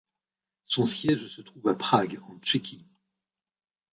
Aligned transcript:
Son 0.65 0.87
siège 0.87 1.27
se 1.27 1.41
trouve 1.43 1.67
à 1.67 1.75
Prague, 1.75 2.17
en 2.27 2.39
Tchéquie. 2.39 2.87